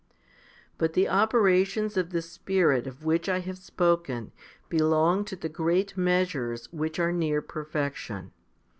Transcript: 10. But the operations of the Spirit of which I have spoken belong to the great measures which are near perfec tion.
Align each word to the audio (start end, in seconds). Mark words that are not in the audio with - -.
10. 0.01 0.17
But 0.79 0.93
the 0.93 1.07
operations 1.07 1.95
of 1.95 2.09
the 2.09 2.23
Spirit 2.23 2.87
of 2.87 3.05
which 3.05 3.29
I 3.29 3.37
have 3.41 3.59
spoken 3.59 4.31
belong 4.67 5.23
to 5.25 5.35
the 5.35 5.47
great 5.47 5.95
measures 5.95 6.65
which 6.73 6.97
are 6.97 7.11
near 7.11 7.39
perfec 7.39 7.93
tion. 7.97 8.31